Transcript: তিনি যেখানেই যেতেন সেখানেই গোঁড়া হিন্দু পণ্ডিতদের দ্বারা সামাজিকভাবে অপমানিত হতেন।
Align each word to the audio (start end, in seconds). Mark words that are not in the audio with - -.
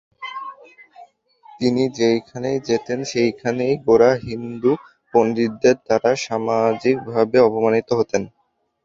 তিনি 1.59 1.83
যেখানেই 1.97 2.57
যেতেন 2.67 2.99
সেখানেই 3.11 3.73
গোঁড়া 3.85 4.11
হিন্দু 4.25 4.71
পণ্ডিতদের 5.13 5.75
দ্বারা 5.85 6.11
সামাজিকভাবে 6.25 7.37
অপমানিত 7.47 7.89
হতেন। 7.99 8.23